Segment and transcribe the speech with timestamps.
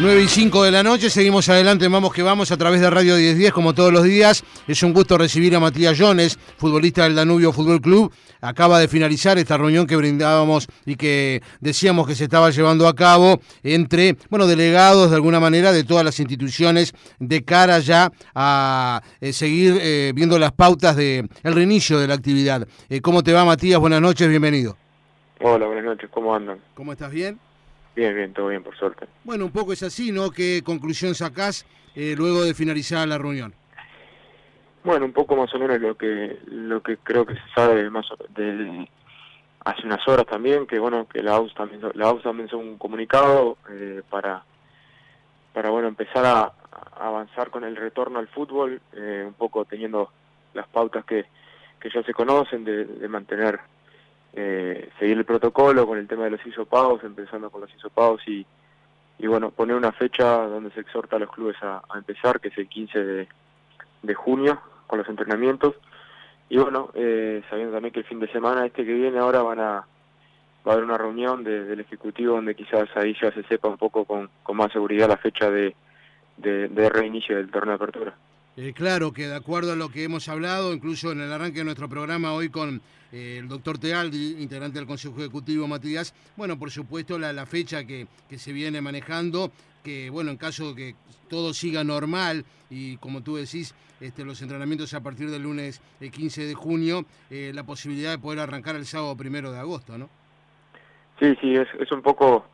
[0.00, 3.16] 9 y 5 de la noche, seguimos adelante, vamos que vamos a través de Radio
[3.16, 4.42] 1010 como todos los días.
[4.66, 8.10] Es un gusto recibir a Matías Jones, futbolista del Danubio Fútbol Club.
[8.40, 12.94] Acaba de finalizar esta reunión que brindábamos y que decíamos que se estaba llevando a
[12.94, 19.02] cabo entre, bueno, delegados de alguna manera de todas las instituciones de cara ya a
[19.20, 22.66] eh, seguir eh, viendo las pautas del el reinicio de la actividad.
[22.88, 23.78] Eh, ¿Cómo te va Matías?
[23.78, 24.78] Buenas noches, bienvenido.
[25.42, 26.58] Hola, buenas noches, ¿cómo andan?
[26.74, 27.10] ¿Cómo estás?
[27.10, 27.38] ¿Bien?
[27.94, 29.06] Bien, bien, todo bien, por suerte.
[29.24, 30.30] Bueno, un poco es así, ¿no?
[30.30, 33.52] ¿Qué conclusión sacás eh, luego de finalizar la reunión?
[34.82, 38.06] Bueno, un poco más o menos lo que lo que creo que se sabe más
[38.34, 38.88] de
[39.64, 42.78] hace unas horas también, que bueno, que la AUS también, la AUS también hizo un
[42.78, 44.42] comunicado eh, para
[45.52, 46.52] para bueno empezar a,
[46.98, 50.10] avanzar con el retorno al fútbol, eh, un poco teniendo
[50.54, 51.26] las pautas que,
[51.78, 53.60] que ya se conocen de, de mantener
[54.32, 58.46] eh, seguir el protocolo con el tema de los hisopados, empezando con los hisopados y,
[59.18, 62.58] y bueno, poner una fecha donde se exhorta a los clubes a, empezar, que es
[62.58, 63.28] el 15 de,
[64.02, 65.74] de, junio, con los entrenamientos.
[66.48, 69.60] Y bueno, eh, sabiendo también que el fin de semana este que viene ahora van
[69.60, 69.86] a
[70.66, 74.04] va a haber una reunión del Ejecutivo donde quizás ahí ya se sepa un poco
[74.04, 75.74] con, con más seguridad la fecha de,
[76.36, 78.14] de, de reinicio del torneo de apertura.
[78.62, 81.64] Eh, claro que de acuerdo a lo que hemos hablado, incluso en el arranque de
[81.64, 86.70] nuestro programa hoy con eh, el doctor Tealdi, integrante del Consejo Ejecutivo Matías, bueno, por
[86.70, 89.50] supuesto la, la fecha que, que, se viene manejando,
[89.82, 90.94] que bueno, en caso de que
[91.30, 96.44] todo siga normal y como tú decís, este, los entrenamientos a partir del lunes 15
[96.44, 100.10] de junio, eh, la posibilidad de poder arrancar el sábado primero de agosto, ¿no?
[101.18, 102.44] Sí, sí, es, es un poco,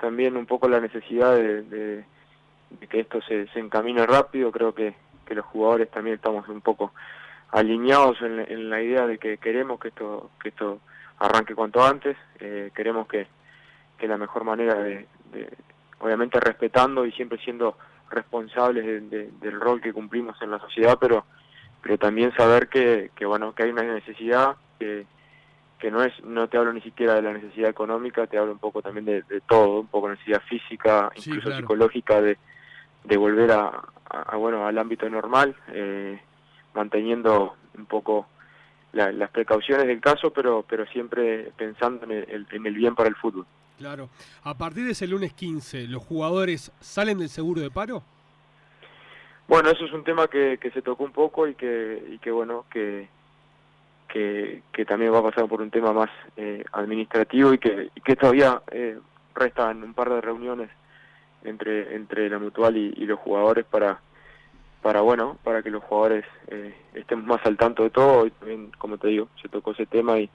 [0.00, 2.04] también un poco la necesidad de, de,
[2.78, 6.60] de que esto se, se encamine rápido, creo que que los jugadores también estamos un
[6.60, 6.92] poco
[7.50, 10.80] alineados en, en, la idea de que queremos que esto que esto
[11.18, 13.26] arranque cuanto antes eh, queremos que,
[13.96, 15.48] que la mejor manera de, de,
[16.00, 17.78] obviamente respetando y siempre siendo
[18.10, 21.24] responsables de, de, del rol que cumplimos en la sociedad pero
[21.80, 25.06] pero también saber que, que bueno que hay una necesidad que
[25.78, 28.58] que no es no te hablo ni siquiera de la necesidad económica te hablo un
[28.58, 31.56] poco también de, de todo un poco necesidad física incluso sí, claro.
[31.56, 32.36] psicológica de
[33.04, 33.82] de volver a,
[34.36, 36.20] bueno al ámbito normal eh,
[36.74, 38.26] manteniendo un poco
[38.92, 43.08] la, las precauciones del caso pero pero siempre pensando en el, en el, bien para
[43.08, 43.46] el fútbol.
[43.78, 44.08] Claro.
[44.44, 48.02] A partir de ese lunes 15 los jugadores salen del seguro de paro
[49.46, 52.30] bueno eso es un tema que, que se tocó un poco y que y que
[52.30, 53.08] bueno que
[54.08, 58.00] que, que también va a pasar por un tema más eh, administrativo y que, y
[58.00, 58.96] que todavía eh,
[59.34, 60.70] restan un par de reuniones
[61.44, 64.00] entre entre la mutual y, y, los jugadores para
[64.82, 68.26] para bueno para que los jugadores eh, estén más al tanto de todo.
[68.26, 70.28] Y también como te digo se tocó ese tema y,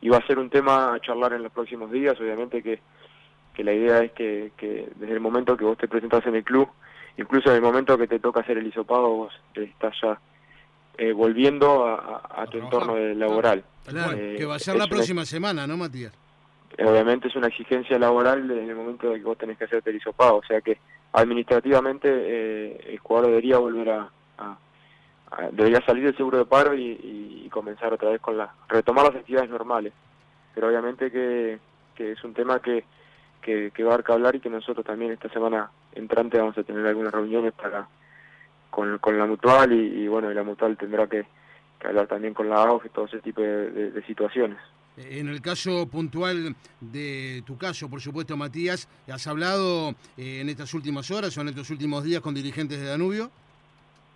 [0.00, 2.18] y va a ser un tema a charlar en los próximos días.
[2.20, 2.80] Obviamente que,
[3.54, 6.44] que la idea es que, que desde el momento que vos te presentas en el
[6.44, 6.68] club
[7.18, 10.20] incluso en el momento que te toca hacer el hisopado vos estás ya
[10.98, 13.64] eh, volviendo a, a, a tu entorno laboral.
[13.86, 15.26] Claro, eh, que va a ser la próxima una...
[15.26, 16.12] semana no Matías
[16.84, 19.96] obviamente es una exigencia laboral en el momento de que vos tenés que hacerte el
[19.96, 20.78] hisopado, o sea que
[21.12, 24.58] administrativamente eh, el jugador debería volver a, a,
[25.52, 29.06] debería salir del seguro de paro y, y, y, comenzar otra vez con la retomar
[29.06, 29.92] las actividades normales,
[30.54, 31.58] pero obviamente que,
[31.94, 32.84] que es un tema que,
[33.40, 36.86] que, que va a hablar y que nosotros también esta semana entrante vamos a tener
[36.86, 37.88] algunas reuniones para
[38.70, 41.24] con, con la mutual y, bueno, y la mutual tendrá que,
[41.84, 44.58] hablar también con la AUF y todo ese tipo de, de situaciones.
[44.96, 50.72] En el caso puntual de tu caso, por supuesto, Matías, ¿has hablado eh, en estas
[50.72, 53.30] últimas horas o en estos últimos días con dirigentes de Danubio?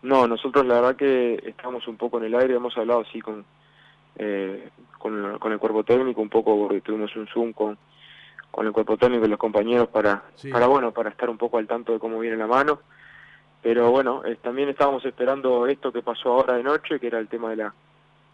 [0.03, 3.45] No, nosotros la verdad que estamos un poco en el aire, hemos hablado sí con,
[4.17, 7.77] eh, con, con, el cuerpo técnico, un poco porque tuvimos un Zoom con,
[8.51, 10.51] con el cuerpo técnico y los compañeros para, sí.
[10.51, 12.81] para, bueno, para estar un poco al tanto de cómo viene la mano.
[13.63, 17.29] Pero bueno, eh, también estábamos esperando esto que pasó ahora de noche, que era el
[17.29, 17.75] tema de la,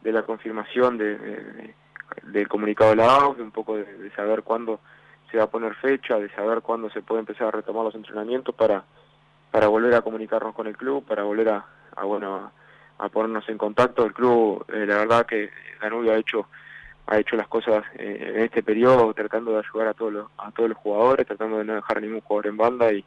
[0.02, 1.74] de la confirmación de, de, de
[2.22, 4.80] del comunicado de la AUF, un poco de, de, saber cuándo
[5.30, 8.54] se va a poner fecha, de saber cuándo se puede empezar a retomar los entrenamientos
[8.54, 8.84] para,
[9.50, 11.66] para volver a comunicarnos con el club, para volver a,
[11.96, 12.52] a bueno
[12.98, 14.04] a, ponernos en contacto.
[14.04, 15.50] El club, eh, la verdad que
[15.80, 16.46] Danubio ha hecho
[17.08, 20.50] ha hecho las cosas eh, en este periodo tratando de ayudar a todos los a
[20.50, 23.04] todos los jugadores, tratando de no dejar ningún jugador en banda y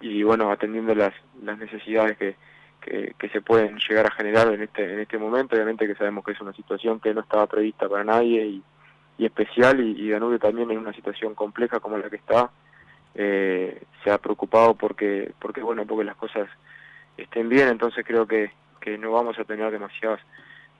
[0.00, 2.36] y bueno atendiendo las las necesidades que
[2.86, 5.54] que, que, se pueden llegar a generar en este en este momento.
[5.54, 8.62] Obviamente que sabemos que es una situación que no estaba prevista para nadie y,
[9.18, 12.50] y especial y, Danubio también en una situación compleja como la que está
[13.14, 16.48] eh, se ha preocupado porque porque bueno porque las cosas
[17.16, 17.68] estén bien.
[17.68, 20.20] Entonces creo que, que no vamos a tener demasiados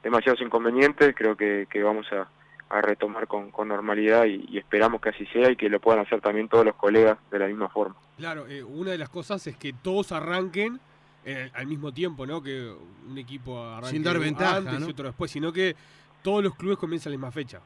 [0.03, 1.15] demasiados inconvenientes.
[1.17, 2.29] Creo que, que vamos a,
[2.69, 6.01] a retomar con, con normalidad y, y esperamos que así sea y que lo puedan
[6.01, 7.97] hacer también todos los colegas de la misma forma.
[8.17, 10.81] Claro, eh, una de las cosas es que todos arranquen
[11.29, 12.41] eh, al mismo tiempo, ¿no?
[12.43, 12.73] Que
[13.09, 14.87] un equipo arranque Sin dar ventaja, antes ¿no?
[14.87, 15.75] y otro después, sino que
[16.23, 17.61] todos los clubes comienzan a la misma fecha.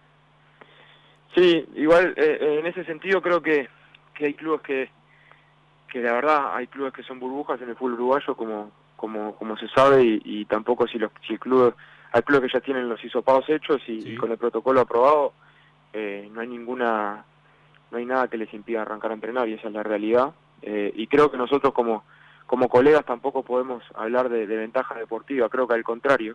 [1.34, 3.68] Sí, igual eh, en ese sentido creo que,
[4.14, 4.90] que hay clubes que,
[5.88, 9.56] que la verdad hay clubes que son burbujas en el fútbol uruguayo como como como
[9.56, 11.74] se sabe y, y tampoco si los si el club
[12.12, 14.08] hay clubes que ya tienen los hisopados hechos y, Sí.
[14.10, 15.32] y con el protocolo aprobado
[15.92, 17.24] eh, no hay ninguna
[17.92, 20.32] no hay nada que les impida arrancar a entrenar y esa es la realidad
[20.62, 22.04] Eh, y creo que nosotros como
[22.50, 26.34] como colegas tampoco podemos hablar de, de ventaja deportiva creo que al contrario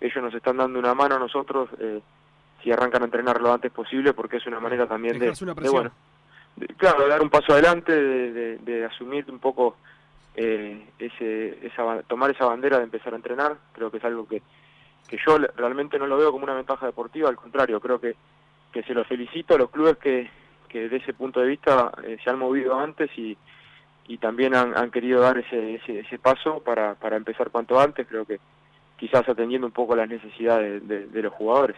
[0.00, 2.00] ellos nos están dando una mano a nosotros eh,
[2.62, 5.68] si arrancan a entrenar lo antes posible porque es una manera también de, una de,
[5.72, 5.90] bueno,
[6.54, 9.76] de- claro, de dar un paso adelante, de, de- asumir un poco
[10.36, 14.42] eh, ese, esa, tomar esa bandera de empezar a entrenar, creo que es algo que,
[15.08, 18.14] que yo realmente no lo veo como una ventaja deportiva, al contrario, creo que,
[18.72, 20.30] que se lo felicito a los clubes que,
[20.68, 23.36] que de ese punto de vista eh, se han movido antes y,
[24.08, 28.06] y también han, han querido dar ese, ese, ese paso para, para empezar cuanto antes,
[28.06, 28.38] creo que
[28.98, 31.76] quizás atendiendo un poco las necesidades de, de los jugadores.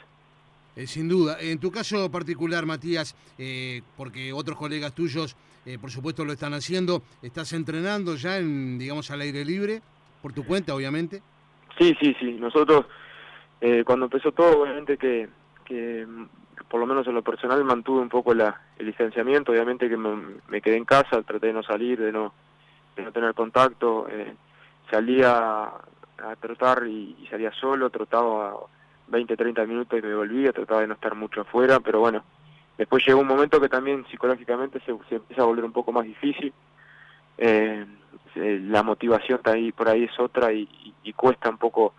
[0.76, 1.38] Eh, sin duda.
[1.40, 5.36] En tu caso particular, Matías, eh, porque otros colegas tuyos,
[5.66, 9.82] eh, por supuesto, lo están haciendo, ¿estás entrenando ya, en, digamos, al aire libre?
[10.22, 11.20] Por tu cuenta, obviamente.
[11.78, 12.32] Sí, sí, sí.
[12.38, 12.86] Nosotros,
[13.60, 15.28] eh, cuando empezó todo, obviamente que,
[15.64, 16.06] que,
[16.68, 19.52] por lo menos en lo personal, mantuve un poco la, el distanciamiento.
[19.52, 22.32] Obviamente que me, quedé en casa, traté de no salir, de no,
[22.96, 24.06] de no tener contacto.
[24.10, 24.34] Eh,
[24.90, 28.54] salía a trotar y, salía solo, trotaba
[29.08, 32.24] 20, 30 minutos y me volvía, trataba de no estar mucho afuera, pero bueno,
[32.76, 36.52] después llegó un momento que también psicológicamente se, empieza a volver un poco más difícil.
[37.38, 37.86] Eh,
[38.34, 41.94] eh, la motivación está ahí, por ahí es otra y, y- y cuesta un poco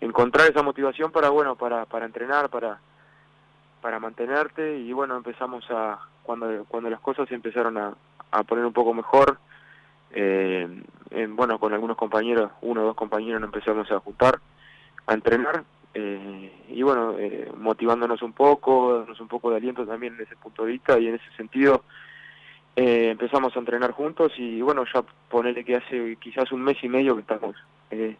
[0.00, 2.78] encontrar esa motivación para bueno para para entrenar para
[3.80, 7.94] para mantenerte y bueno empezamos a cuando cuando las cosas se empezaron a,
[8.30, 9.38] a poner un poco mejor
[10.12, 10.68] eh,
[11.10, 14.38] en- bueno con algunos compañeros uno o dos compañeros nos empezamos a juntar
[15.06, 20.14] a entrenar eh, y bueno eh, motivándonos un poco dándonos un poco de aliento también
[20.14, 21.82] en ese punto de vista y en ese sentido
[22.76, 26.88] eh, empezamos a entrenar juntos y bueno, ya ponele que hace quizás un mes y
[26.88, 27.56] medio que estamos
[27.90, 28.16] eh,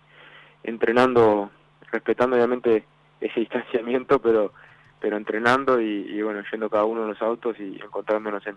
[0.65, 1.51] entrenando,
[1.93, 2.85] respetando obviamente
[3.21, 4.53] ese distanciamiento, pero
[5.01, 8.57] pero entrenando y, y, bueno, yendo cada uno en los autos y encontrándonos en,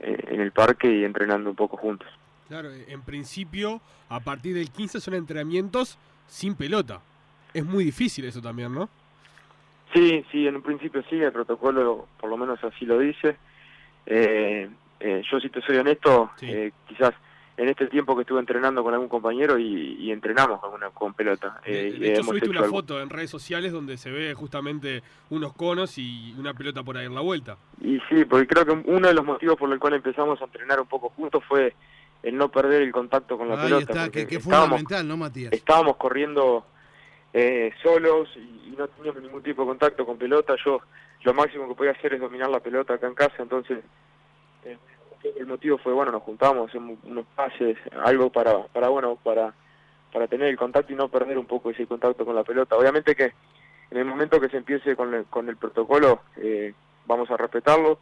[0.00, 2.08] en, en el parque y entrenando un poco juntos.
[2.48, 7.00] Claro, en principio, a partir del 15 son entrenamientos sin pelota.
[7.54, 8.88] Es muy difícil eso también, ¿no?
[9.94, 13.36] Sí, sí, en un principio sí, el protocolo por lo menos así lo dice.
[14.06, 14.68] Eh,
[15.00, 16.46] eh, yo si te soy honesto, Sí.
[16.50, 17.12] eh, quizás
[17.56, 21.12] en este tiempo que estuve entrenando con algún compañero y, y entrenamos con, una, con
[21.14, 21.60] pelota.
[21.66, 24.10] De, eh, de hecho, hemos subiste hecho una algo- foto en redes sociales donde se
[24.10, 27.56] ve justamente unos conos y una pelota por ahí en la vuelta.
[27.80, 30.80] Y sí, porque creo que uno de los motivos por el cual empezamos a entrenar
[30.80, 31.74] un poco juntos fue
[32.22, 33.92] el no perder el contacto con la Ahí pelota.
[33.92, 35.52] está, que, que estábamos, fundamental, ¿no, Matías?
[35.52, 36.64] estábamos corriendo
[37.34, 40.54] eh, solos y, y no teníamos ningún tipo de contacto con pelota.
[40.64, 40.80] Yo
[41.24, 43.78] lo máximo que podía hacer es dominar la pelota acá en casa, entonces
[44.64, 44.78] eh,
[45.24, 49.54] el motivo fue, bueno, nos juntamos, unos pases, algo para, para bueno, para,
[50.12, 52.76] para tener el contacto y no perder un poco ese contacto con la pelota.
[52.76, 53.32] Obviamente que
[53.90, 56.72] en el momento que se empiece con el, con el protocolo eh,
[57.06, 57.98] vamos a respetarlo.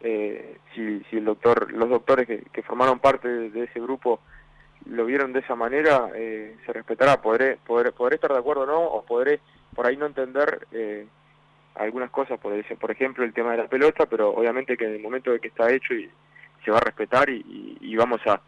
[0.00, 4.20] Eh, si, si el doctor, los doctores que, que formaron parte de, ese grupo
[4.84, 7.22] lo vieron de esa manera, eh, se respetará.
[7.22, 9.40] Podré, podré, podré estar de acuerdo o no, o podré
[9.74, 11.06] por ahí no entender eh,
[11.74, 15.02] algunas cosas, por, por ejemplo el tema de la pelota, pero obviamente que en el
[15.02, 16.10] momento de que está hecho y
[16.64, 18.40] se va a respetar y, y- y vamos a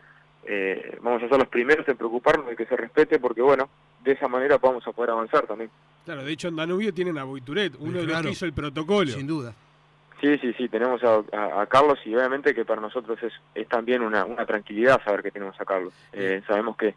[0.49, 3.69] eh, vamos a ser los primeros en preocuparnos de que se respete, porque bueno,
[4.05, 5.71] de esa manera vamos a poder avanzar también.
[6.05, 9.11] Claro, de hecho en Danubio tienen a Boituret, uno de los que hizo el protocolo.
[9.11, 9.53] Sin duda.
[10.21, 13.69] Sí, sí, sí, tenemos a, a- a Carlos y obviamente que para nosotros es, es
[13.69, 15.93] también una, una tranquilidad saber que tenemos a Carlos.
[16.13, 16.95] Eh, sabemos que,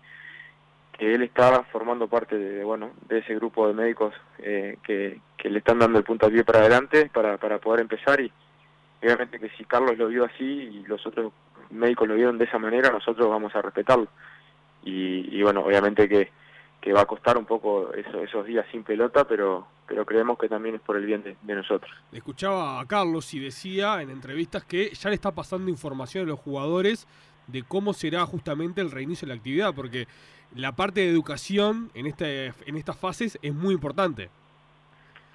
[0.98, 5.50] que él está formando parte de, bueno, de ese grupo de médicos eh, que, que
[5.50, 8.32] le están dando el puntapié para adelante para, para poder empezar y
[9.02, 11.32] obviamente que si Carlos lo vio así y los otros
[11.72, 14.08] médicos lo vieron de esa manera, nosotros vamos a respetarlo.
[14.84, 16.32] Y, y bueno, obviamente que,
[16.82, 20.48] que va a costar un poco eso- esos días sin pelota, pero, pero creemos que
[20.50, 21.92] también es por el bien de- de nosotros.
[22.12, 26.40] Escuchaba a Carlos y decía en entrevistas que ya le está pasando información a los
[26.40, 27.08] jugadores
[27.48, 30.08] de cómo será justamente el reinicio de la actividad, porque
[30.56, 34.30] la parte de educación en, este, en estas fases es muy importante.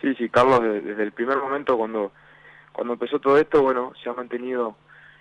[0.01, 2.13] Sí, sí, Carlos de- desde el primer momento cuando,
[2.75, 4.77] cuando empezó todo esto, bueno, se ha mantenido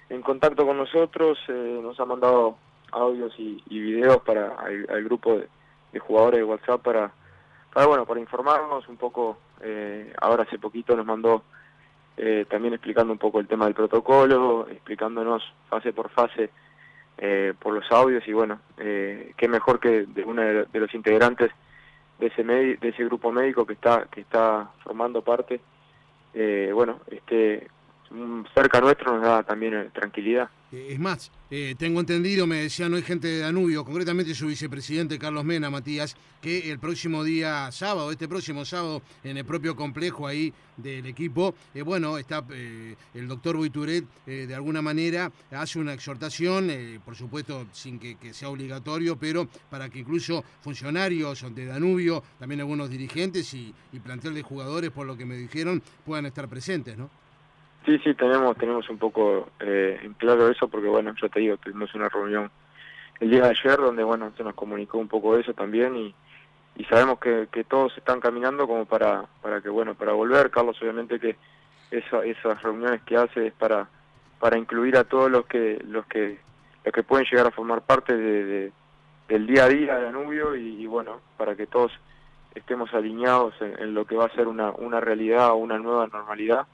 [0.10, 2.58] en contacto con nosotros, eh, nos ha mandado
[2.92, 7.12] audios y, y videos para al, grupo de, jugadores de WhatsApp para,
[7.72, 9.38] para bueno, para informarnos un poco.
[9.62, 11.44] eh, ahora hace poquito nos mandó
[12.18, 16.50] eh, también explicando un poco el tema del protocolo, explicándonos fase por fase
[17.20, 21.52] los audios y bueno, eh, qué mejor que de uno de los integrantes
[22.20, 25.62] de ese de ese grupo médico que está que está formando parte,
[26.34, 27.68] eh, bueno, este
[28.54, 30.50] cerca nuestro nos da también eh, tranquilidad.
[30.74, 34.48] Eh, es más, eh, tengo entendido, me decía, no hay gente de Danubio, concretamente su
[34.48, 39.76] vicepresidente Carlos Mena, Matías, que el próximo día sábado, este próximo sábado, en el propio
[39.76, 41.54] complejo ahí del equipo,
[41.86, 46.72] bueno, está el doctor Buituret, de alguna manera, hace una exhortación,
[47.06, 52.90] por supuesto, sin que, sea obligatorio, pero para que incluso funcionarios de Danubio, también algunos
[52.90, 57.23] dirigentes y, y plantel de jugadores, por lo que me dijeron, puedan estar presentes, ¿no?
[57.86, 61.58] Sí, sí, tenemos tenemos un poco eh, en claro eso porque, bueno, yo te digo,
[61.58, 62.50] tuvimos una reunión
[63.20, 66.16] el día de ayer donde, bueno, se nos comunicó un poco eso también y,
[66.78, 70.50] y sabemos que, que todos están caminando como para, para que, bueno, para volver.
[70.50, 71.36] Carlos, obviamente que
[71.92, 73.88] esa, esas reuniones que hace es para,
[74.40, 76.40] para incluir a todos los que, los que,
[76.86, 78.72] los que pueden llegar a formar parte de,
[79.28, 81.92] del día a día de Danubio y, bueno, para que todos
[82.56, 86.08] estemos alineados en, en, lo que va a ser una, una realidad o una nueva
[86.08, 86.66] normalidad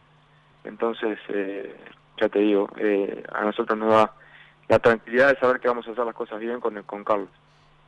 [0.63, 1.75] entonces, eh,
[2.19, 4.13] ya te digo, eh, a nosotros nos da
[4.67, 7.29] la tranquilidad de saber que vamos a hacer las cosas bien con, con Carlos.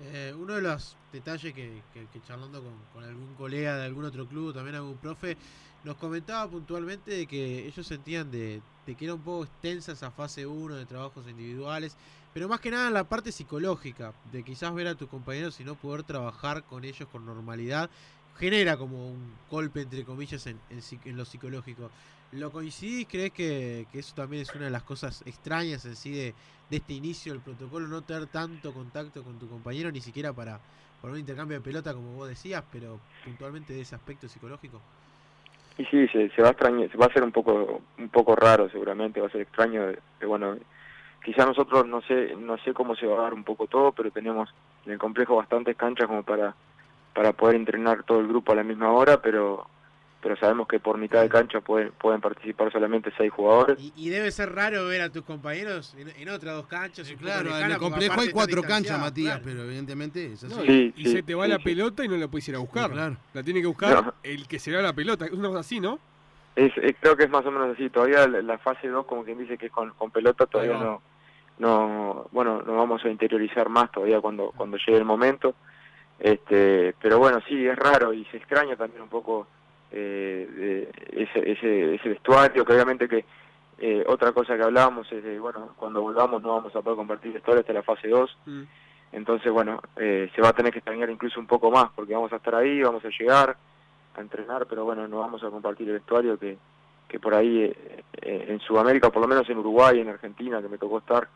[0.03, 1.81] Eh, uno de los detalles que,
[2.27, 2.63] charlando
[2.93, 5.37] con, algún colega de algún otro club, también algún profe,
[5.83, 10.45] nos comentaba puntualmente de que ellos sentían de, que era un poco extensa esa fase
[10.47, 11.95] 1 de trabajos individuales,
[12.33, 15.75] pero más que nada la parte psicológica, de quizás ver a tus compañeros y no
[15.75, 17.89] poder trabajar con ellos con normalidad,
[18.37, 21.91] genera como un golpe entre comillas en, en lo psicológico.
[22.31, 23.07] ¿Lo coincidís?
[23.09, 26.33] ¿Crees que, eso también es una de las cosas extrañas en sí de,
[26.69, 27.87] este inicio del protocolo?
[27.87, 30.59] No tener tanto contacto con tu compañero, ni siquiera para,
[31.01, 34.79] para un intercambio de pelota, como vos decías, pero puntualmente de ese aspecto psicológico.
[35.77, 39.19] Y sí, se, va a extrañar, va a ser un poco un poco raro seguramente,
[39.19, 40.55] va a ser extraño, de, bueno,
[41.23, 44.11] quizá nosotros no sé no sé cómo se va a dar un poco todo, pero
[44.11, 44.53] tenemos
[44.85, 46.55] en el complejo bastantes canchas como para
[47.13, 49.67] para poder entrenar todo el grupo a la misma hora, pero
[50.21, 53.77] pero sabemos que por mitad de cancha pueden, pueden participar solamente seis jugadores.
[53.95, 57.11] Y, debe ser raro ver a tus compañeros en, otras dos canchas.
[57.19, 60.93] claro, en el complejo hay cuatro canchas, Matías, pero evidentemente es así.
[60.95, 62.91] y se te va la pelota y no la puedes ir a buscar.
[63.33, 65.25] La tiene que buscar el que se va la pelota.
[65.25, 65.99] Es una cosa así, ¿no?
[66.55, 67.89] Es, creo que es más o menos así.
[67.89, 71.01] Todavía la, fase 2, como quien dice que es con, pelota, todavía no,
[71.57, 75.55] no, bueno, no vamos a interiorizar más todavía cuando, cuando llegue el momento.
[76.19, 79.47] Este, pero bueno, sí, es raro y se extraña también un poco
[79.91, 83.25] eh, ese, ese, ese, vestuario, que obviamente que
[83.77, 87.35] eh, otra cosa que hablábamos es de, bueno, cuando volvamos no vamos a poder compartir
[87.35, 88.61] historia hasta la fase 2, mm.
[89.11, 92.31] entonces bueno, eh, se va a tener que extrañar incluso un poco más, porque vamos
[92.31, 93.57] a estar ahí, vamos a llegar
[94.15, 96.57] a entrenar, pero bueno, no vamos a compartir el vestuario que,
[97.09, 100.77] que por ahí eh, en Sudamérica, por lo menos en Uruguay, en Argentina, que me
[100.77, 101.27] tocó estar,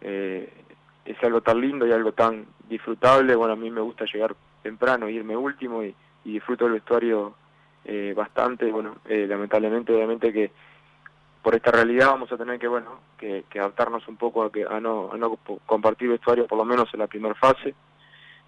[0.00, 5.08] es algo tan lindo y algo tan disfrutable, bueno, a mí me gusta llegar temprano,
[5.08, 7.34] irme último y, y disfruto el vestuario
[7.84, 10.50] eh, bastante, bueno, eh, lamentablemente obviamente que
[11.42, 14.80] por esta realidad vamos a tener que, bueno, que, adaptarnos un poco a, que, a,
[14.80, 17.74] no, a no compartir vestuario por lo menos en la primera fase.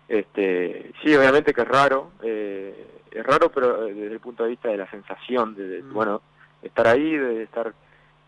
[0.08, 4.68] Este, sí, obviamente que es raro, eh, es raro, pero desde el punto de vista
[4.68, 5.92] de la sensación, de, mm.
[5.92, 6.20] bueno,
[6.62, 7.72] estar ahí, de estar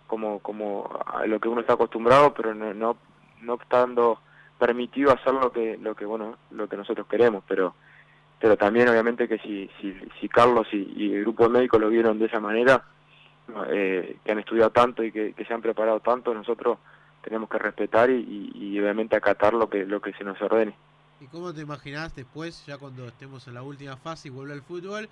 [0.07, 2.97] como, como a lo que uno está acostumbrado, pero no, no,
[3.41, 4.21] no estando
[4.59, 7.75] permitido hacer lo que, lo que, bueno, lo que nosotros queremos, pero
[8.43, 12.19] pero también obviamente que si, si, si Carlos y, el grupo de médicos lo vieron
[12.19, 12.83] de esa manera,
[13.69, 16.79] eh, que han estudiado tanto y que, se han preparado tanto, nosotros
[17.23, 20.75] tenemos que respetar y, obviamente acatar lo que, lo que se nos ordene.
[21.21, 24.63] ¿Y cómo te imaginás después, ya cuando estemos en la última fase y vuelva el
[24.63, 25.09] fútbol,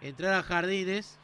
[0.00, 1.20] entrar a jardines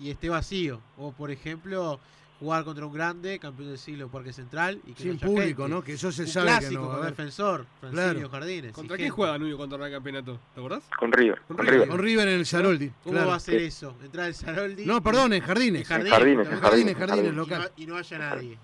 [0.00, 0.80] y esté vacío?
[0.96, 2.00] O por ejemplo,
[2.42, 4.80] jugar contra un grande, campeón del siglo Parque Central.
[4.84, 5.82] y que Sin público, ¿no?
[5.82, 6.98] Que eso se sabe clásico, que no.
[6.98, 8.72] Con defensor, Francisco Jardines.
[8.72, 10.40] ¿Contra quién juega Nuyo contra el campeonato?
[10.52, 10.82] ¿Te acordás?
[10.98, 11.40] Con River.
[11.46, 11.88] Con, River.
[11.88, 12.90] Con River en el Saroldi.
[13.04, 13.94] ¿Cómo va a ser eso?
[14.02, 14.84] ¿Entrar el Saroldi?
[14.84, 15.88] No, perdón, en Jardines.
[15.88, 17.70] En Jardines, en Jardines, Jardines, local.
[17.76, 18.58] Y no, haya nadie.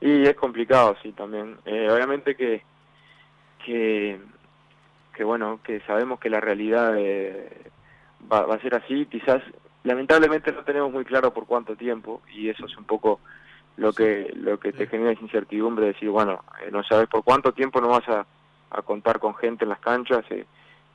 [0.00, 1.56] Y es complicado, sí, también.
[1.64, 2.62] Eh, obviamente que,
[3.64, 4.18] que,
[5.14, 7.70] que, bueno, que sabemos que la realidad eh,
[8.30, 9.06] va, va a ser así.
[9.06, 9.40] Quizás
[9.86, 13.20] lamentablemente no tenemos muy claro por cuánto tiempo y eso es un poco
[13.76, 17.22] lo que lo que te genera esa incertidumbre de decir bueno eh, no sabes por
[17.24, 18.26] cuánto tiempo no vas a,
[18.84, 20.44] contar con gente en las canchas eh,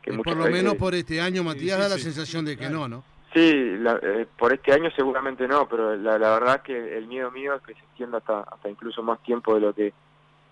[0.04, 3.04] que por lo menos por este año Matías da la sensación de que no no
[3.34, 7.32] sí eh, por este año seguramente no pero la, la verdad es que el miedo
[7.32, 9.94] mío es que se extienda hasta hasta incluso más tiempo de lo que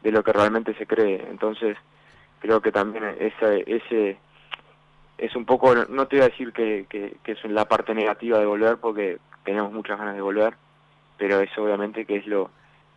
[0.01, 1.25] de lo que realmente se cree.
[1.29, 1.77] Entonces
[2.39, 4.17] creo que también ese ese
[5.19, 8.45] es un poco, no te voy a decir que, que, es la parte negativa de
[8.45, 10.55] volver porque tenemos muchas ganas de volver,
[11.17, 12.49] pero es obviamente que es lo,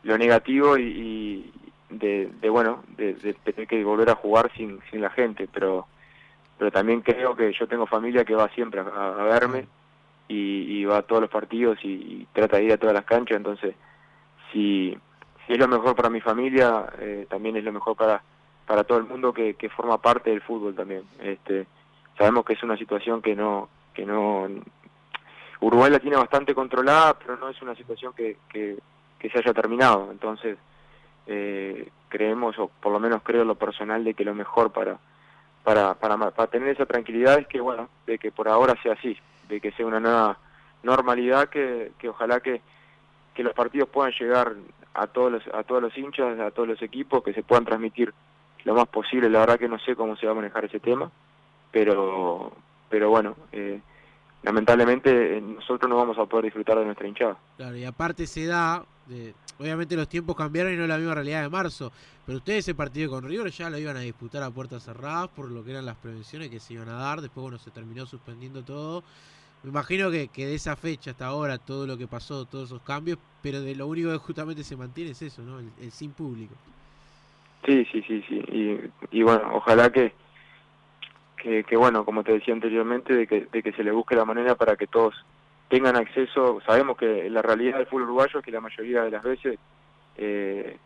[0.03, 1.53] lo negativo y,
[1.91, 5.87] de, de bueno, de, de, tener que volver a jugar sin, sin la gente, pero
[6.59, 9.67] pero también creo que yo tengo familia que va siempre a, verme
[10.29, 13.05] y, y, va a todos los partidos y, y, trata de ir a todas las
[13.05, 13.75] canchas, entonces
[14.53, 14.97] si,
[15.47, 18.23] si es lo mejor para mi familia, eh, también es lo mejor para
[18.67, 21.03] para todo el mundo que, que forma parte del fútbol también.
[21.21, 21.67] Este,
[22.23, 24.49] sabemos que es una situación que no que no
[25.61, 28.79] Uruguay la tiene bastante controlada, pero no es una situación que, que,
[29.29, 30.09] se haya terminado.
[30.11, 30.57] Entonces,
[31.27, 34.99] eh, creemos, o por lo menos creo lo personal, de que lo mejor para,
[35.65, 39.17] para, para, para tener esa tranquilidad es que, bueno, de que por ahora sea así,
[39.49, 40.39] de que sea una nueva
[40.83, 42.61] normalidad, que, que ojalá que,
[43.35, 44.55] que los partidos puedan llegar
[44.95, 48.13] a todos los, a todos los hinchas, a todos los equipos, que se puedan transmitir
[48.65, 49.29] lo más posible.
[49.29, 51.11] La verdad que no sé cómo se va a manejar ese tema,
[51.73, 52.53] pero,
[52.89, 53.81] pero bueno, eh,
[54.43, 57.37] lamentablemente eh, nosotros no vamos a poder disfrutar de nuestra hinchada.
[57.57, 61.15] Claro, y aparte se da, de, obviamente los tiempos cambiaron y no es la misma
[61.15, 61.91] realidad de marzo,
[62.25, 65.51] pero ustedes ese partido con River ya lo iban a disputar a puertas cerradas por
[65.51, 68.63] lo que eran las prevenciones que se iban a dar, después bueno, se terminó suspendiendo
[68.63, 69.03] todo.
[69.63, 72.83] Me imagino que, que de esa fecha hasta ahora, todo lo que pasó, todos esos
[72.83, 75.61] cambios, pero de lo único que justamente se mantiene es eso, ¿no?
[75.61, 76.55] El, el sin público.
[77.65, 78.35] Sí, sí, sí, sí.
[78.51, 80.13] Y, y bueno, ojalá que,
[81.43, 84.25] que, que, bueno, como te decía anteriormente, de que, de que se le busque la
[84.25, 85.15] manera para que todos
[85.69, 86.61] tengan acceso.
[86.65, 89.59] Sabemos que la realidad del fútbol uruguayo es que la mayoría de las veces
[90.17, 90.77] eh,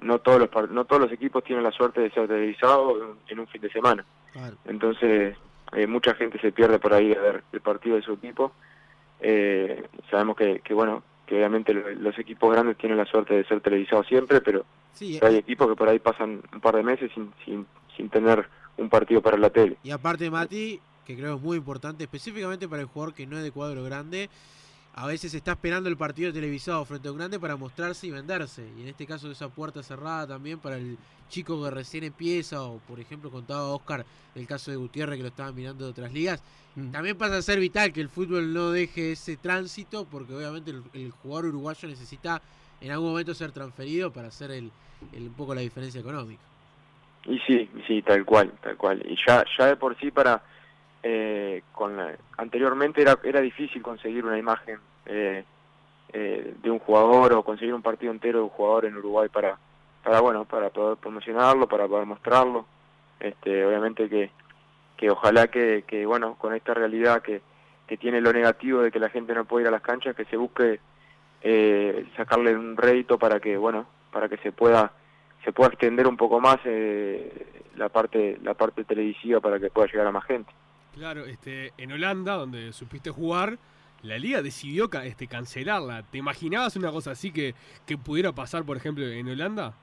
[0.00, 3.46] no todos los no todos los equipos tienen la suerte de ser televisados en, un
[3.46, 4.04] fin de semana.
[4.32, 4.56] Claro.
[4.64, 5.36] Entonces,
[5.72, 8.52] eh, mucha gente se pierde por ahí a ver el partido de su equipo.
[9.20, 13.60] Eh, sabemos que, que, bueno, que obviamente los equipos grandes tienen la suerte de ser
[13.60, 14.64] televisados siempre, pero
[14.94, 17.66] sí, hay equipos que por ahí pasan un par de meses sin, sin,
[17.96, 18.48] sin tener
[18.80, 19.76] un partido para la tele.
[19.82, 23.42] Y aparte, Mati, que creo es muy importante, específicamente para el jugador que no es
[23.42, 24.28] de cuadro grande,
[24.94, 28.66] a veces está esperando el partido televisado frente a un grande para mostrarse y venderse.
[28.76, 32.78] Y en este caso esa puerta cerrada también para el chico que recién empieza, o
[32.78, 36.42] por ejemplo contaba Oscar el caso de Gutiérrez que lo estaban mirando de otras ligas,
[36.74, 36.90] mm.
[36.90, 40.82] también pasa a ser vital que el fútbol no deje ese tránsito, porque obviamente el,
[40.92, 42.42] el jugador uruguayo necesita
[42.80, 44.72] en algún momento ser transferido para hacer el,
[45.12, 46.42] el, un poco la diferencia económica.
[47.24, 49.02] Y sí, sí, tal cual, tal cual.
[49.06, 50.42] Y ya, ya de por sí para
[51.02, 55.44] eh, con la, anteriormente era, era difícil conseguir una imagen eh,
[56.12, 59.58] eh, de un jugador o conseguir un partido entero de un jugador en Uruguay para,
[60.02, 62.66] para bueno, para poder promocionarlo, para poder mostrarlo.
[63.18, 64.30] Este, obviamente que,
[64.96, 67.42] que ojalá que, que bueno, con esta realidad que,
[67.86, 70.24] que tiene lo negativo de que la gente no puede ir a las canchas, que
[70.24, 70.80] se busque
[71.42, 74.92] eh, sacarle un rédito para que, bueno, para que se pueda
[75.44, 79.86] se pueda extender un poco más eh, la parte la parte televisiva para que pueda
[79.86, 80.52] llegar a más gente.
[80.94, 83.58] Claro, este, en Holanda, donde supiste jugar,
[84.02, 86.02] la liga decidió este, cancelarla.
[86.02, 87.54] ¿Te imaginabas una cosa así que,
[87.86, 89.74] que pudiera pasar, por ejemplo, en Holanda?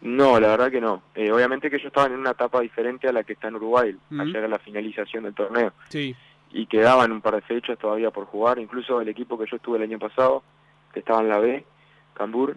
[0.00, 1.02] No, la verdad que no.
[1.14, 3.90] Eh, obviamente que ellos estaban en una etapa diferente a la que está en Uruguay.
[4.10, 4.22] Uh -huh.
[4.22, 5.72] Ayer era la finalización del torneo.
[5.88, 6.16] Sí.
[6.50, 8.58] Y quedaban un par de fechas todavía por jugar.
[8.58, 10.42] Incluso el equipo que yo estuve el año pasado,
[10.92, 11.64] que estaba en la B,
[12.14, 12.56] Cambur,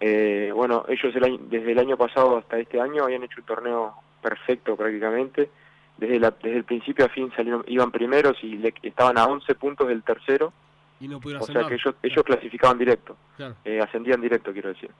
[0.00, 3.46] eh, bueno, ellos el año, desde el año pasado hasta este año habían hecho un
[3.46, 5.50] torneo perfecto prácticamente
[5.96, 9.54] desde, la, desde el principio a fin salieron iban primeros y le, estaban a 11
[9.54, 10.52] puntos del tercero.
[11.00, 13.56] Y no pudieron o sea que ellos, ellos clasificaban directo, claro.
[13.64, 14.90] eh, ascendían directo, quiero decir.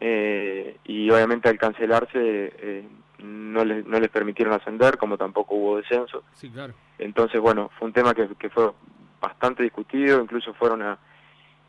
[0.00, 2.88] Eh, y obviamente al cancelarse eh,
[3.22, 6.22] no, les, no les permitieron ascender, como tampoco hubo descenso.
[6.34, 6.74] Sí, claro.
[6.98, 8.72] Entonces, bueno, fue un tema que, que fue
[9.20, 10.98] bastante discutido, incluso fueron a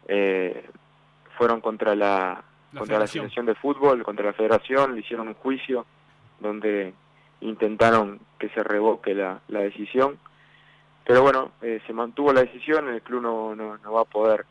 [0.07, 0.65] eh,
[1.37, 2.43] fueron contra la,
[2.73, 5.85] la contra la Asociación de Fútbol, contra la Federación, le hicieron un juicio
[6.39, 6.93] donde
[7.41, 10.17] intentaron que se revoque la, la decisión.
[11.05, 14.45] Pero bueno, eh, se mantuvo la decisión, el club no, no, no, va a poder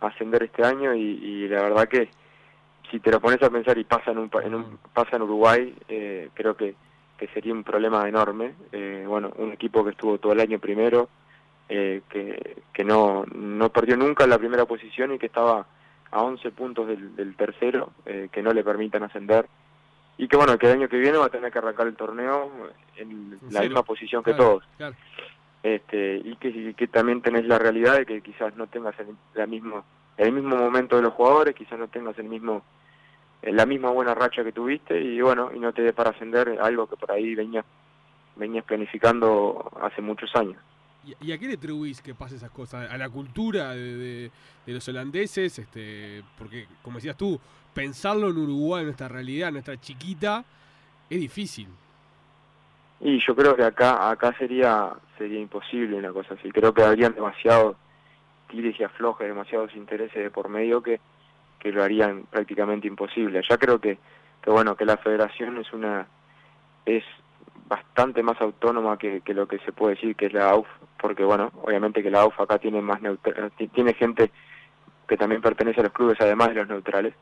[0.00, 2.08] ascender este año y, y, la verdad que
[2.90, 5.74] si te lo pones a pensar y pasa en, un, en, un, pasa en Uruguay,
[5.88, 6.76] eh, creo que,
[7.18, 8.54] que sería un problema enorme.
[8.70, 11.08] Eh, bueno, un equipo que estuvo todo el año primero,
[11.68, 15.66] eh, que, que no, no perdió nunca la primera posición y que estaba
[16.10, 19.46] a 11 puntos del, del tercero, eh, que no le permitan ascender
[20.18, 22.50] y que bueno, que el año que viene va a tener que arrancar el torneo
[22.96, 24.64] en la misma posición que claro, todos.
[24.76, 24.96] Claro.
[25.62, 29.46] Este, y que, que, también tenés la realidad de que quizás no tengas el, la
[29.46, 29.84] mismo,
[30.16, 32.62] el mismo momento de los jugadores, quizás no tengas el mismo
[33.42, 36.86] la misma buena racha que tuviste y bueno, y no te dé para ascender algo
[36.88, 37.64] que por ahí venías
[38.34, 40.56] venías planificando hace muchos años.
[41.20, 42.90] ¿Y a qué le atribuís que pase esas cosas?
[42.90, 44.30] ¿A la cultura de,
[44.66, 45.58] los holandeses?
[45.58, 47.38] este Porque, como decías tú,
[47.72, 50.44] pensarlo en Uruguay, en nuestra realidad, en nuestra chiquita,
[51.08, 51.68] es difícil.
[53.00, 56.50] Y yo creo que acá acá sería sería imposible una cosa así.
[56.50, 57.76] Creo que habrían demasiados
[58.48, 61.00] tires y aflojes, demasiados intereses de por medio que,
[61.58, 63.38] que lo harían prácticamente imposible.
[63.38, 63.98] Allá creo que
[64.46, 66.06] que bueno, que la federación es una
[66.84, 67.02] es
[67.68, 70.68] bastante más autónoma que, que lo que se puede decir que es la AUF,
[71.06, 72.98] porque bueno, obviamente que la AUF acá tiene más
[73.72, 74.32] tiene gente
[75.06, 77.14] que también pertenece a los clubes además de los neutrales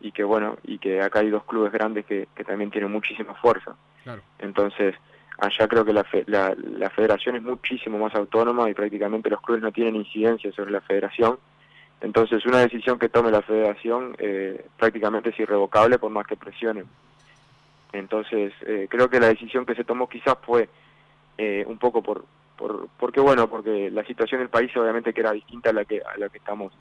[0.00, 3.34] y que bueno, y que acá hay dos clubes grandes que, que también tienen muchísima
[3.34, 3.74] fuerza.
[4.38, 4.94] Entonces,
[5.38, 9.64] allá creo que la, la, la, federación es muchísimo más autónoma y prácticamente los clubes
[9.64, 11.36] no tienen incidencia sobre la federación.
[12.02, 16.84] Entonces, una decisión que tome la federación eh, prácticamente es irrevocable por más que presionen.
[17.92, 20.68] Entonces, eh, creo que la decisión que se tomó quizás fue
[21.36, 22.24] eh, un poco por,
[22.56, 26.00] por, porque bueno, porque la situación del país obviamente que era distinta a la que
[26.00, 26.72] a la que estamos,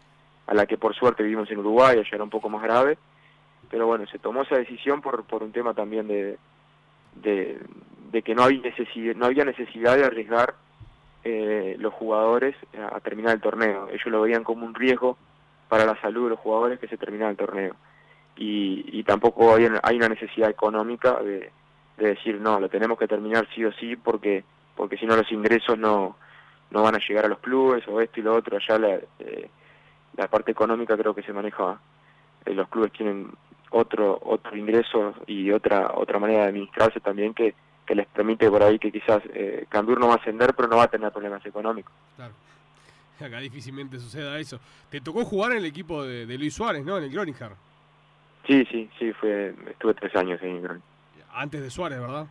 [0.48, 2.98] a la que por suerte vivimos en Uruguay, allá era un poco más grave,
[3.70, 6.38] pero bueno, se tomó esa decisión por, por un tema también de,
[7.16, 7.60] de,
[8.12, 10.56] de que no había necesidad, no había necesidad de arriesgar
[11.24, 13.88] eh, los jugadores a, terminar el torneo.
[13.90, 15.18] Ellos lo veían como un riesgo
[15.70, 17.76] para la salud de los jugadores que se terminara el torneo
[18.36, 21.52] y, tampoco hay, hay, una necesidad económica de,
[21.98, 24.44] decir no, lo tenemos que terminar sí o sí porque
[24.76, 26.18] porque si no los ingresos no,
[26.72, 28.58] no van a llegar a los clubes o esto y lo otro.
[28.58, 29.50] Allá la, eh,
[30.18, 31.80] la parte económica creo que se maneja,
[32.46, 33.32] eh, los clubes tienen
[33.70, 37.56] otro otro ingreso y otra otra manera de administrarse también que,
[37.88, 40.78] que les permite por ahí que quizás eh, Cambur no va a ascender pero no
[40.78, 41.94] va a tener problemas económicos.
[42.16, 42.34] Claro.
[43.20, 44.60] Acá difícilmente suceda eso.
[44.90, 46.98] Te tocó jugar en el equipo de, de Luis Suárez, ¿no?
[46.98, 47.52] En el Groninger.
[48.46, 50.84] Sí, sí, sí, fue, estuve tres años en Groningen.
[51.34, 52.28] Antes de Suárez, ¿verdad?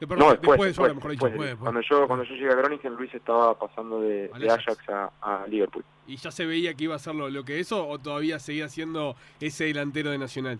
[0.00, 1.28] No, después, de Suárez, mejor dicho.
[1.58, 5.84] Cuando, yo, cuando yo llegué a Groningen, Luis estaba pasando de, Ajax, a, Liverpool.
[6.06, 9.16] ¿Y ya se veía que iba a ser lo, que eso o todavía seguía siendo
[9.40, 10.58] ese delantero de Nacional?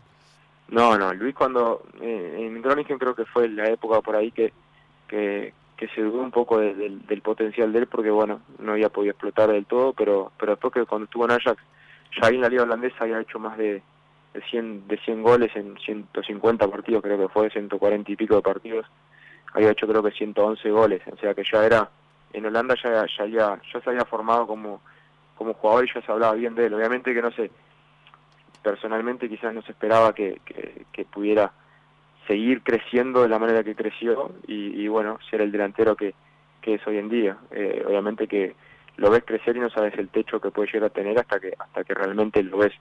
[0.68, 4.52] No, no, Luis cuando eh, en Groningen creo que fue la época por ahí que,
[5.08, 5.54] que,
[5.94, 9.64] se dudó un poco del potencial de él porque bueno, no había podido explotar del
[9.64, 11.62] todo, pero pero después que cuando estuvo en Ajax,
[12.20, 13.82] ya ahí en la liga holandesa había hecho más de
[14.34, 18.42] de 100, de 100 goles en 150 partidos, creo que fue, 140 y pico de
[18.42, 18.86] partidos.
[19.54, 21.88] Había hecho creo que 111 goles, o sea que ya era,
[22.32, 24.80] en Holanda ya, ya, ya, ya se había formado como,
[25.36, 26.74] como jugador y ya se hablaba bien de él.
[26.74, 27.50] Obviamente que no sé,
[28.62, 30.40] personalmente quizás no se esperaba que,
[30.92, 31.52] que, pudiera
[32.26, 36.14] seguir creciendo de la manera que creció y, y bueno, ser el delantero que,
[36.60, 37.36] que es hoy en día.
[37.50, 38.54] Eh, obviamente que
[38.96, 41.54] lo ves crecer y no sabes el techo que puede llegar a tener hasta que
[41.58, 42.72] hasta que realmente lo ves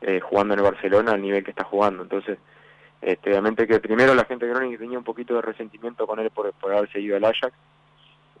[0.00, 2.02] eh, jugando en el Barcelona al nivel que está jugando.
[2.02, 2.38] Entonces,
[3.02, 6.30] este, obviamente que primero la gente de Groningen tenía un poquito de resentimiento con él
[6.30, 7.54] por, por haber seguido al Ajax,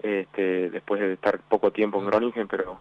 [0.02, 2.78] este, después de estar poco tiempo en Groningen, pero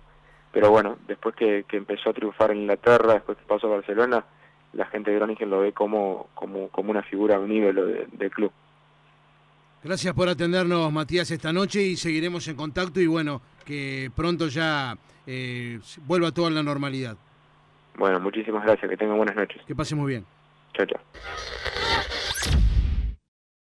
[0.52, 4.26] pero bueno, después que, empezó a triunfar en Inglaterra, después que pasó a Barcelona,
[4.74, 8.52] la gente de Groningen lo ve como, como, como una figura, un ídolo del club.
[9.84, 14.98] Gracias por atendernos, Matías, esta noche y seguiremos en contacto y bueno, que pronto ya
[15.26, 17.16] eh, vuelva todo a la normalidad.
[17.98, 18.90] Bueno, muchísimas gracias.
[18.90, 19.62] Que tengan buenas noches.
[19.66, 20.26] Que pase muy bien.
[20.74, 21.00] 就这。